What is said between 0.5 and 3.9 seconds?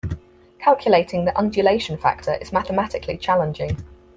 Calculating the undulation factor is mathematically challenging.